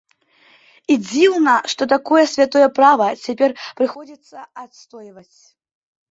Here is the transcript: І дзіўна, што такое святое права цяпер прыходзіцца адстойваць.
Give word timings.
І 0.93 0.95
дзіўна, 1.07 1.55
што 1.73 1.81
такое 1.93 2.23
святое 2.33 2.69
права 2.79 3.07
цяпер 3.25 3.53
прыходзіцца 3.81 4.37
адстойваць. 4.63 5.39